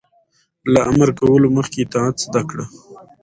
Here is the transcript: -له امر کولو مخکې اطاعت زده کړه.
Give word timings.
-له 0.73 0.81
امر 0.91 1.09
کولو 1.19 1.47
مخکې 1.57 1.77
اطاعت 1.83 2.15
زده 2.25 2.41
کړه. 2.49 2.65